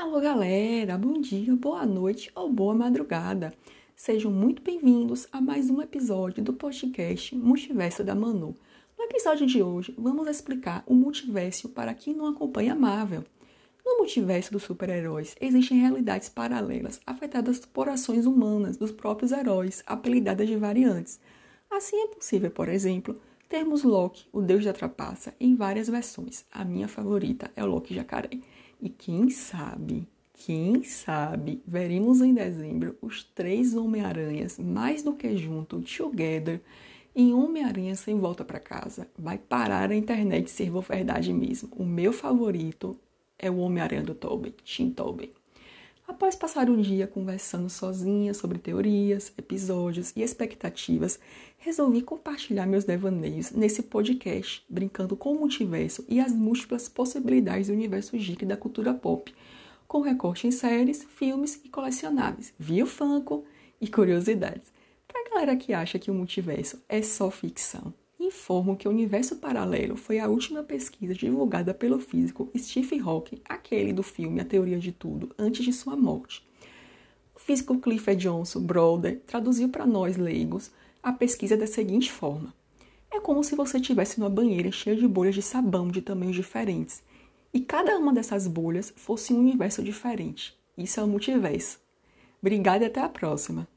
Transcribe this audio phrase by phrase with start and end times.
[0.00, 0.96] Alô, galera!
[0.96, 3.52] Bom dia, boa noite ou boa madrugada.
[3.96, 8.54] Sejam muito bem-vindos a mais um episódio do podcast Multiverso da Manu.
[8.96, 13.24] No episódio de hoje, vamos explicar o multiverso para quem não acompanha Marvel.
[13.84, 20.46] No multiverso dos super-heróis, existem realidades paralelas afetadas por ações humanas dos próprios heróis, apelidadas
[20.46, 21.18] de variantes.
[21.68, 26.44] Assim é possível, por exemplo, termos Loki, o deus da trapaça, em várias versões.
[26.52, 28.38] A minha favorita é o Loki jacaré.
[28.80, 35.80] E quem sabe, quem sabe, veremos em dezembro os três Homem-Aranhas mais do que junto,
[35.80, 36.60] together,
[37.14, 39.08] em Homem-Aranha sem volta para casa.
[39.18, 41.70] Vai parar a internet ser verdade mesmo.
[41.76, 42.96] O meu favorito
[43.36, 45.32] é o Homem-Aranha do Tobey, Tim Tobey.
[46.08, 51.20] Após passar um dia conversando sozinha sobre teorias, episódios e expectativas,
[51.58, 57.74] resolvi compartilhar meus devaneios nesse podcast, brincando com o multiverso e as múltiplas possibilidades do
[57.74, 59.34] universo geek da cultura pop,
[59.86, 63.44] com recorte em séries, filmes e colecionáveis, viu Funko
[63.78, 64.72] e curiosidades.
[65.06, 69.96] Pra galera que acha que o multiverso é só ficção, informo que o universo paralelo
[69.96, 74.90] foi a última pesquisa divulgada pelo físico Stephen Hawking, aquele do filme A Teoria de
[74.90, 76.46] Tudo, antes de sua morte.
[77.34, 82.52] O físico Clifford Johnson Brother traduziu para nós leigos a pesquisa da seguinte forma:
[83.10, 87.02] É como se você tivesse numa banheira cheia de bolhas de sabão de tamanhos diferentes,
[87.54, 90.58] e cada uma dessas bolhas fosse um universo diferente.
[90.76, 91.78] Isso é o multiverso.
[92.40, 93.68] Obrigada e até a próxima!